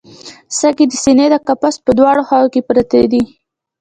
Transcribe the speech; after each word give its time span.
سږي 0.59 0.85
د 0.91 0.93
سینې 1.03 1.27
د 1.31 1.35
قفس 1.47 1.75
په 1.85 1.91
دواړو 1.97 2.21
خواوو 2.27 2.51
کې 2.53 2.61
پراته 2.67 2.99
دي 3.11 3.23